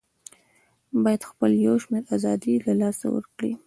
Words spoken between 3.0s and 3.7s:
ورکړي